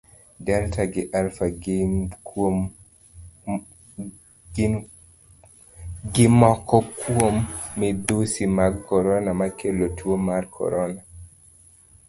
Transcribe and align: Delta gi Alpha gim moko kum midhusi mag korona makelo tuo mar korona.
Delta 0.45 0.83
gi 0.93 1.03
Alpha 1.19 1.45
gim 6.13 6.33
moko 6.41 6.77
kum 6.99 7.35
midhusi 7.79 8.43
mag 8.57 8.73
korona 8.89 9.31
makelo 9.41 9.85
tuo 9.97 10.15
mar 10.27 10.43
korona. 10.55 11.01